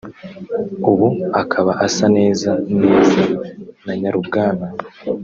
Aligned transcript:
ubu 0.89 1.07
akaba 1.41 1.71
asa 1.85 2.05
neza 2.17 2.51
neza 2.81 3.21
na 3.85 3.93
nyarubwana 3.99 4.67